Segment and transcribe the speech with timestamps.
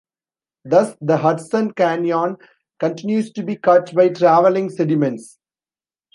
[0.65, 2.37] Thus the Hudson Canyon
[2.79, 5.37] continues to be cut by traveling sediments.